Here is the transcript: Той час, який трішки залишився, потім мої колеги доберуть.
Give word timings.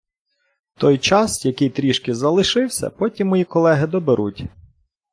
Той 0.75 0.97
час, 0.97 1.45
який 1.45 1.69
трішки 1.69 2.15
залишився, 2.15 2.89
потім 2.89 3.27
мої 3.27 3.43
колеги 3.45 3.87
доберуть. 3.87 4.43